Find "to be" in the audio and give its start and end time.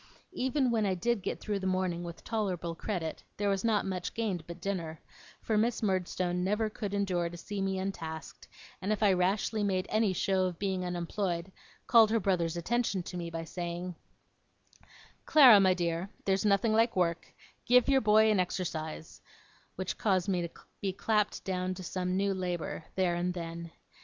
20.41-20.91